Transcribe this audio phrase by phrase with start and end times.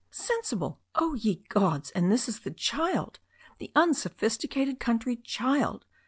[0.09, 0.79] "Sensible!
[0.95, 1.91] Oh, ye gods!
[1.91, 3.19] And this is the child!
[3.59, 5.85] The unsophisticated country child